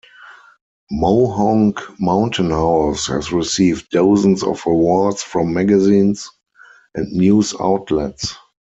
Mohonk 0.91 1.79
Mountain 1.99 2.49
House 2.49 3.05
has 3.05 3.31
received 3.31 3.91
dozens 3.91 4.41
of 4.41 4.63
awards 4.65 5.21
from 5.21 5.53
magazines 5.53 6.27
and 6.95 7.11
news 7.11 7.53
outlets. 7.59 8.33